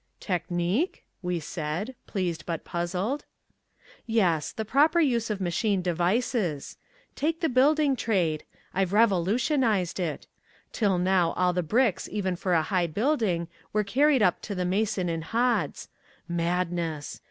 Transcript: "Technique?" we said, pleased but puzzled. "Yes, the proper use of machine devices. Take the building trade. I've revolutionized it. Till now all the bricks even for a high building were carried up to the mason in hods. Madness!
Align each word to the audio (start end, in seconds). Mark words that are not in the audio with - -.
"Technique?" 0.19 1.03
we 1.21 1.39
said, 1.39 1.93
pleased 2.07 2.47
but 2.47 2.65
puzzled. 2.65 3.23
"Yes, 4.07 4.51
the 4.51 4.65
proper 4.65 4.99
use 4.99 5.29
of 5.29 5.39
machine 5.39 5.83
devices. 5.83 6.75
Take 7.15 7.39
the 7.41 7.47
building 7.49 7.95
trade. 7.95 8.43
I've 8.73 8.93
revolutionized 8.93 9.99
it. 9.99 10.25
Till 10.71 10.97
now 10.97 11.33
all 11.33 11.53
the 11.53 11.61
bricks 11.61 12.09
even 12.11 12.35
for 12.35 12.55
a 12.55 12.63
high 12.63 12.87
building 12.87 13.47
were 13.73 13.83
carried 13.83 14.23
up 14.23 14.41
to 14.41 14.55
the 14.55 14.65
mason 14.65 15.07
in 15.07 15.21
hods. 15.21 15.87
Madness! 16.27 17.19